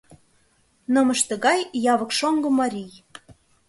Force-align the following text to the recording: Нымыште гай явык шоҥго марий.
Нымыште 0.93 1.33
гай 1.45 1.59
явык 1.93 2.11
шоҥго 2.17 2.49
марий. 2.59 2.91